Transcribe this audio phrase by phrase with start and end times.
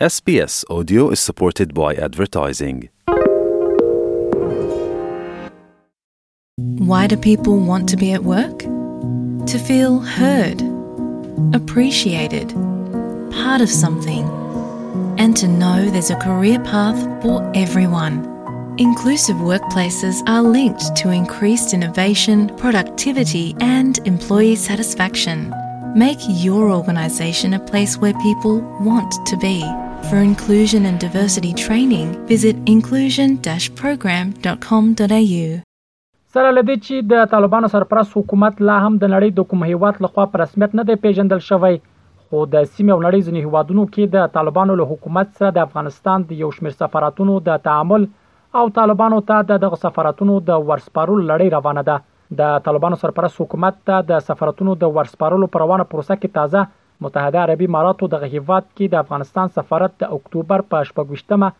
[0.00, 2.88] SBS Audio is supported by advertising.
[6.88, 8.58] Why do people want to be at work?
[9.46, 10.60] To feel heard,
[11.54, 12.48] appreciated,
[13.30, 14.24] part of something,
[15.16, 18.26] and to know there's a career path for everyone.
[18.78, 25.54] Inclusive workplaces are linked to increased innovation, productivity, and employee satisfaction.
[25.94, 29.62] Make your organisation a place where people want to be.
[30.10, 35.46] For inclusion and diversity training, visit inclusion-program.com.au.
[36.34, 40.24] سره لدې چې د طالبانو سرپرست حکومت لا هم د نړۍ د کوم هیواد لخوا
[40.32, 44.18] په رسمیت نه دی پیژندل شوی خو د سیمې او نړۍ ځینې هیوادونو کې د
[44.36, 48.02] طالبانو له حکومت سره د افغانستان د یو شمېر سفارتونو د تعامل
[48.62, 51.96] او طالبانو ته د دغه سفارتونو د ورسپارل لړۍ روانه ده
[52.42, 56.60] د طالبانو سرپرست حکومت ته د سفارتونو د ورسپارلو پر روانه پروسه کې تازه
[57.04, 61.50] متحده عربي اماراتو دغه هیواد کې د افغانستان سفارت د اکتوبر په 18مه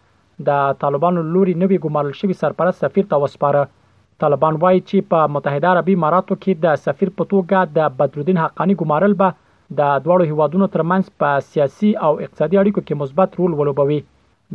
[0.48, 3.64] د طالبانو لوري نوي ګمارل شوی سرپرست سفیر ته وسپاره
[4.24, 8.78] طالبان وایي چې په متحده عربي اماراتو کې د سفیر په توګه د بدرالدین حقانی
[8.84, 9.36] ګمارل به
[9.80, 14.00] د دواړو هیوادونو ترمنځ په سیاسي او اقتصادي اړیکو کې مثبت رول ولوبوي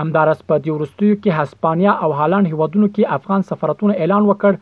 [0.00, 4.52] همدارس په دې ورستیو کې هسپانیا او هالند هیوادونو کې افغان سفارتونو اعلان وکړ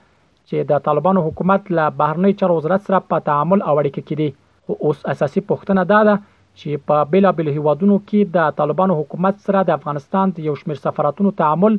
[0.48, 4.30] چې د طالبانو حکومت له بهرنی چارو وزارت سره په تعامل او اړیکه کې دي
[4.66, 6.16] خو اوس اساسي پوښتنه دا ده
[6.60, 11.34] چې په بیلابل هیوادونو کې د طالبانو حکومت سره د افغانستان د یو شمېر سفارتونو
[11.42, 11.78] تعامل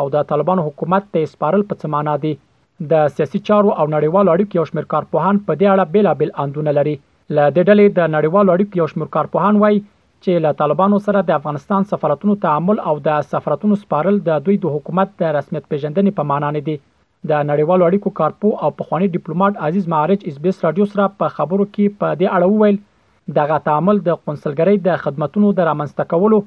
[0.00, 2.34] او د طالبانو حکومت ته سپارل په څه معنی دي
[2.92, 6.96] د سیاسي چارو او نړیوالو اړیکو یو شمېر کارپوهان په دې اړه بیلابل اندونه لري
[7.36, 9.78] له دې ډلې د نړیوالو اړیکو یو شمېر کارپوهان وایي
[10.24, 14.76] چې له طالبانو سره د افغانستان سفارتونو تعامل او د سفارتونو سپارل د دوی د
[14.76, 16.76] حکومت د رسمیت پیژندنې په معنا نه دي
[17.30, 21.34] د نړیوالو اړیکو کارپو او پخوانی ډیپلوماټ عزیز معارج اس بي اس رادیو سره په
[21.36, 22.80] خبرو کې په دې اړه وویل
[23.40, 26.42] دغه تعامل د قونسلګرۍ د خدماتو د رامنځته کولو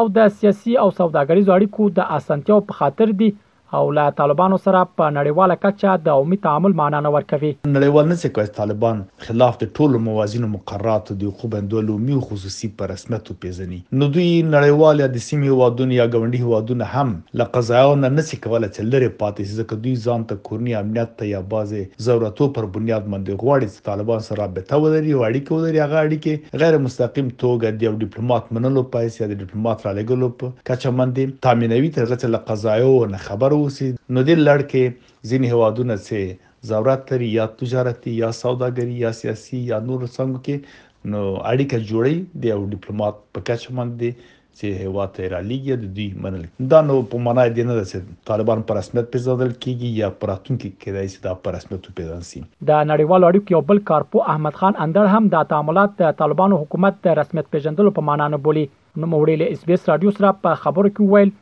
[0.00, 3.30] او د سیاسي او سوداګریزو اړیکو د اسانتیاو په خاطر دی
[3.78, 8.30] او له طالبانو سره په نړیواله کچه د عمومي تعامل معنا نه ورکوي نړیوال نه
[8.38, 8.98] کوي طالبان
[9.28, 14.08] خلاف د ټولو موازینو مقررات د حقوق بندول او میو خصوصي په رسمیت پیژني نو
[14.16, 18.94] دوی نړیوال د سیمې وادونه یا غونډي وادونه هم له قضایاونه نه سي کوله چې
[18.94, 23.42] لري پاتې ځکه دوی ځان ته کورنی امنیت ته یا بازه ضرورتو پر بنیاد باندې
[23.42, 27.88] غواړي چې طالبان سره رابطه ولري او اړیکه ولري هغه اړیکه غیر مستقیم توګه د
[27.88, 32.96] یو ډیپلوماټ منلو پایسي د ډیپلوماټ را لګولو په کچه باندې تامینوي ترڅو له قضایاو
[33.16, 38.28] نه خبرو اوسي نو د لړ کې ځین هوادونه چې ضرورت لري یا تجارتي یا
[38.44, 43.74] سوداګري یا سیاسي یا نور څنګه کې نو اړیکه جوړي د یو ډیپلوماټ په کچه
[43.80, 47.78] باندې چې هیواد ته را لګي د دوی منل دا نو په معنا دی نه
[47.92, 52.28] چې طالبان پر رسمیت پیژندل کیږي یا پراتون کې کېدای شي دا پر رسمیت پیژندل
[52.30, 57.10] شي د نړیوال اړیکو یو بل کارپو احمد خان اندر هم د تعاملات طالبانو حکومت
[57.22, 58.66] رسمیت پیژندلو په معنا نه بولی
[59.04, 61.34] نو موري له اس بي اس رادیو سره په خبرو کې ویل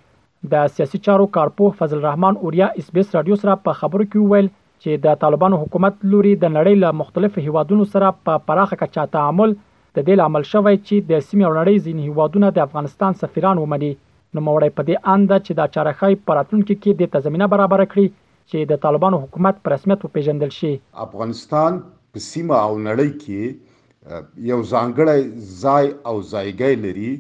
[0.57, 4.31] د سیاسي چارو کارپوه فضل الرحمن اوریا اس بي اس رادیو سره په خبرو کې
[4.33, 9.05] ویل چې د طالبانو حکومت لوري د نړۍ له مختلفو هیوادونو سره په پراخه کچه
[9.17, 13.63] تعامل د دې لامل شوی چې د سیمې او نړۍ ځینې هیوادونه د افغانستان سفیران
[13.63, 13.93] ومني
[14.35, 18.19] نو موړی په دې اند چې دا چارخای پراتونکو کې د تضمینه برابر کړي
[18.51, 20.75] چې د طالبانو حکومت پر رسمیت وپیژندل شي
[21.07, 21.79] افغانستان
[22.17, 27.13] په سیمه او نړۍ کې یو ځانګړی ځای او ځایګي لري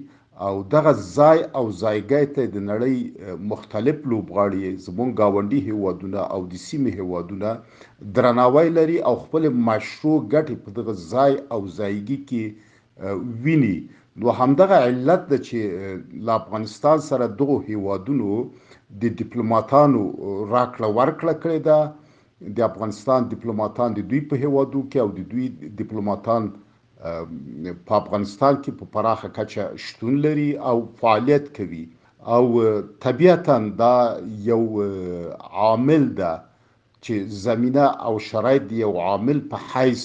[0.45, 2.97] او دغه ځای او ځایګای ته د نړۍ
[3.51, 7.49] مختلف لوبغاړي زمون گاونډي هیوادونه او د سیمې هیوادونه
[8.17, 12.45] درناوی لري او خپل مشروع ګټې په دغه ځای او ځایګي کې
[13.45, 13.77] ویني
[14.21, 15.59] نو همدغه علت د چې
[16.27, 18.31] ل افغانستان سره دغه هیوادونو
[19.03, 20.01] د ډیپلوماټانو
[20.55, 21.79] راکړه ورکړه کړې ده
[22.57, 25.47] د افغانستان ډیپلوماټان د دوی په هیوادو کې او د دوی
[25.81, 26.43] ډیپلوماټان
[27.87, 31.85] په افغانستان کې په پراخه کچه شتون لري او فعالیت کوي
[32.35, 32.41] او
[33.05, 33.95] طبیعتا دا
[34.51, 34.63] یو
[35.61, 36.33] عامل ده
[37.05, 37.13] چې
[37.47, 40.03] زمينه او شرایط یو عامل په حیث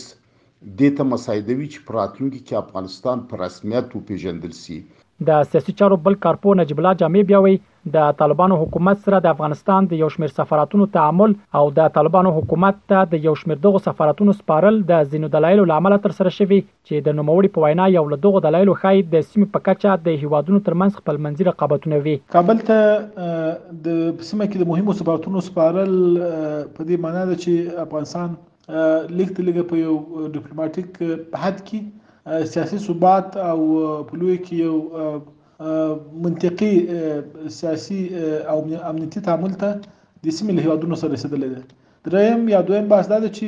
[0.77, 4.79] د ته مساعدوي چې پراتلونکي کې افغانستان په رسمیت وپیژندل شي
[5.27, 7.51] د سیاسي چارو بل کارپو نجیب الله جامع بیاوي
[7.95, 12.79] د طالبانو حکومت سره د افغانستان د یو شمیر سفارتونو تعامل او د طالبانو حکومت
[12.93, 17.05] ته د یو شمیر دغه سفارتونو سپارل د زینو دلایل لامل تر سره شوی چې
[17.09, 20.63] د نوموړي په وینا یو له دغه دلایل خای د سیمې په کچه د هیوادونو
[20.71, 26.89] ترمنځ خپل منځي رقابتونه وی کابل ته د سیمه کې د مهمو سفارتونو سپارل په
[26.89, 31.83] دې معنی ده چې افغانستان لیکت لګ په یو ډیپلوماټیک حد کې
[32.53, 33.59] سیاسي ثبات او
[34.09, 34.75] په لوی کې یو
[36.25, 36.73] منطقي
[37.59, 38.01] سیاسي
[38.51, 38.59] او
[38.89, 41.61] امنیتي تعامل ته د سیمې له هیوادونو سره رسیدلی دی
[42.09, 43.47] دریم یا دویم بحث دا ده چې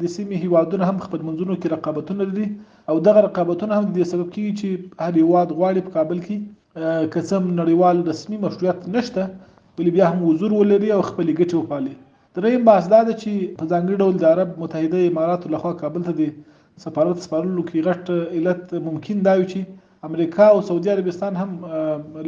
[0.00, 2.46] د سیمې هیوادونه هم خپل منځونو کې رقابتونه لري
[2.92, 4.68] او دغه رقابتونه هم د سبب کیږي چې
[5.02, 6.38] هر هیواد غواړي په کابل کې
[7.12, 9.22] که څه نړیوال رسمي مشروعیت نشته
[9.78, 11.94] ولی بیا هم حضور ولري او خپل ګټې وپالي
[12.38, 16.12] دریم بحث دا ده چې په ځانګړي ډول د عرب متحده اماراتو لخوا کابل ته
[16.22, 16.32] د
[16.84, 21.50] سفارت سپارلو کې غټ علت ممکن دا وي چې امریکا او سعودي عربستان هم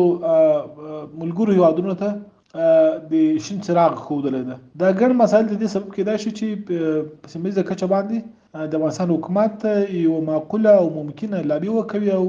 [1.22, 2.66] ملګرو هیوادونو ته
[3.14, 7.32] د شین څراغ ښودل ده دا ګڼ مسایل د دې سبب کېدای شي چې په
[7.36, 9.66] سیمه کچه باندې د افغانستان حکومت
[10.02, 12.24] یو معقوله او ممکنه لابي وکوي او